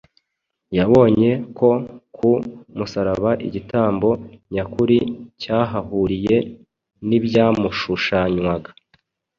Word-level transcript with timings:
Yabonye 0.77 1.31
ko 1.57 1.69
ku 2.15 2.31
musaraba 2.77 3.31
igitambo 3.47 4.09
nyakuri 4.53 4.97
cyahahuriye 5.41 6.37
n’ibyamushushanywaga, 7.07 8.71